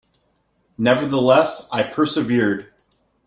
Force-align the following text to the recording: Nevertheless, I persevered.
Nevertheless, 0.79 1.69
I 1.71 1.83
persevered. 1.83 2.73